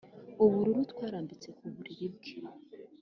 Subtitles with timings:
[0.43, 2.33] ubururu twarambitse ku buriri bwe.